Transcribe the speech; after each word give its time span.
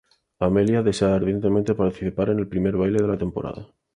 Amelia 0.39 0.81
desea 0.81 1.13
ardientemente 1.13 1.75
participar 1.75 2.29
en 2.31 2.39
el 2.39 2.47
primer 2.47 2.75
baile 2.75 3.03
de 3.03 3.07
la 3.07 3.19
temporada. 3.19 3.67